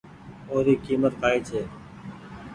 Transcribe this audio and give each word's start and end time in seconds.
اي 0.49 0.57
ري 0.65 0.75
ڪيمت 0.85 1.13
ڪآئي 1.21 1.37
ڇي۔ 1.47 1.61